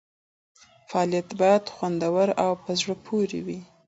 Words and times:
فعالیت 0.89 1.29
باید 1.39 1.63
خوندور 1.75 2.27
او 2.43 2.51
په 2.63 2.71
زړه 2.79 2.95
پورې 3.05 3.39
وي. 3.45 3.59